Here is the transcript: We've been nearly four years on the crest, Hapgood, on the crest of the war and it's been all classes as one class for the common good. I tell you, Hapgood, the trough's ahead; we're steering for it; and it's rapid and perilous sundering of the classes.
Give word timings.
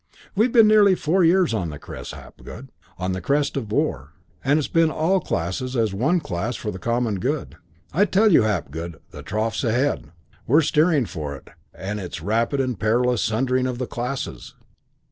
We've 0.35 0.51
been 0.51 0.67
nearly 0.67 0.95
four 0.95 1.23
years 1.23 1.53
on 1.53 1.69
the 1.69 1.77
crest, 1.77 2.15
Hapgood, 2.15 2.69
on 2.97 3.11
the 3.11 3.21
crest 3.21 3.55
of 3.55 3.69
the 3.69 3.75
war 3.75 4.13
and 4.43 4.57
it's 4.57 4.67
been 4.67 4.89
all 4.89 5.19
classes 5.19 5.75
as 5.75 5.93
one 5.93 6.19
class 6.19 6.55
for 6.55 6.71
the 6.71 6.79
common 6.79 7.19
good. 7.19 7.55
I 7.93 8.05
tell 8.05 8.31
you, 8.33 8.41
Hapgood, 8.41 8.99
the 9.11 9.21
trough's 9.21 9.63
ahead; 9.63 10.11
we're 10.47 10.61
steering 10.61 11.05
for 11.05 11.35
it; 11.35 11.51
and 11.71 11.99
it's 11.99 12.19
rapid 12.19 12.59
and 12.59 12.79
perilous 12.79 13.21
sundering 13.21 13.67
of 13.67 13.77
the 13.77 13.85
classes. 13.85 14.55